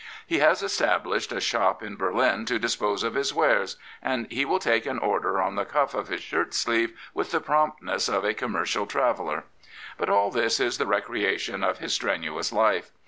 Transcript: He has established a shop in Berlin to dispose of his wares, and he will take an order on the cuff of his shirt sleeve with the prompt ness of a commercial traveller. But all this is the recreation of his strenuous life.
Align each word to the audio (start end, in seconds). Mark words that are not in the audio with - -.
He 0.25 0.39
has 0.39 0.63
established 0.63 1.31
a 1.31 1.39
shop 1.39 1.83
in 1.83 1.95
Berlin 1.95 2.45
to 2.45 2.57
dispose 2.57 3.03
of 3.03 3.13
his 3.13 3.35
wares, 3.35 3.75
and 4.01 4.25
he 4.31 4.45
will 4.45 4.57
take 4.57 4.87
an 4.87 4.97
order 4.97 5.39
on 5.39 5.53
the 5.53 5.63
cuff 5.63 5.93
of 5.93 6.07
his 6.07 6.21
shirt 6.23 6.55
sleeve 6.55 6.99
with 7.13 7.29
the 7.29 7.39
prompt 7.39 7.83
ness 7.83 8.09
of 8.09 8.25
a 8.25 8.33
commercial 8.33 8.87
traveller. 8.87 9.43
But 9.99 10.09
all 10.09 10.31
this 10.31 10.59
is 10.59 10.79
the 10.79 10.87
recreation 10.87 11.63
of 11.63 11.77
his 11.77 11.93
strenuous 11.93 12.51
life. 12.51 12.89